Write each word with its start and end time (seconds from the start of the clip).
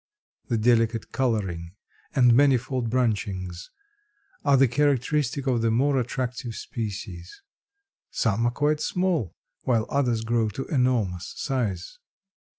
The 0.47 0.57
delicate 0.57 1.11
coloring 1.11 1.75
and 2.15 2.33
manifold 2.33 2.89
branchings 2.89 3.69
are 4.43 4.57
the 4.57 4.67
characteristic 4.67 5.45
of 5.45 5.61
the 5.61 5.69
more 5.69 5.99
attractive 5.99 6.55
species. 6.55 7.43
Some 8.09 8.47
are 8.47 8.51
quite 8.51 8.79
small, 8.81 9.35
while 9.61 9.85
others 9.89 10.23
grow 10.23 10.49
to 10.49 10.65
enormous 10.69 11.35
size. 11.37 11.99